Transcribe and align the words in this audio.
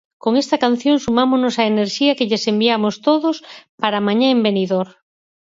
Con 0.23 0.33
esta 0.43 0.57
canción 0.65 0.95
sumámonos 1.05 1.55
á 1.61 1.63
enerxía 1.73 2.17
que 2.17 2.27
lles 2.29 2.43
enviamos 2.51 2.95
todos 3.07 3.35
para 3.81 4.03
mañá 4.07 4.27
en 4.35 4.39
Benidorm. 4.45 4.91